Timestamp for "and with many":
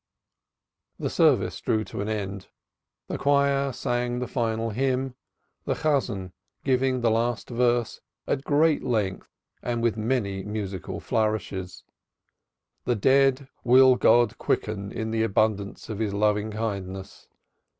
9.61-10.43